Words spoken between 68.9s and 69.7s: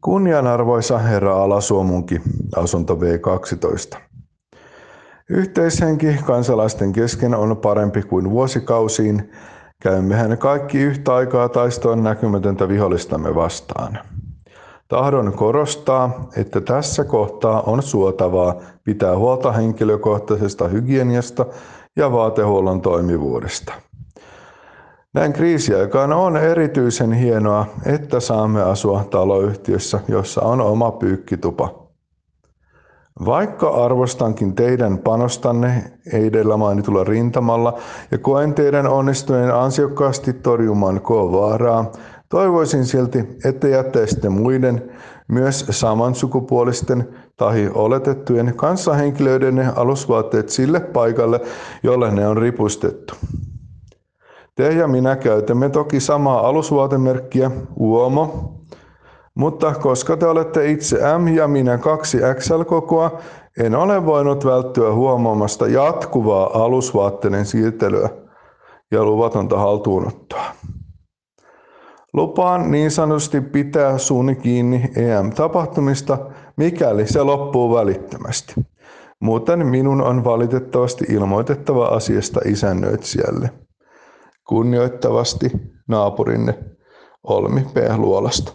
ja luvatonta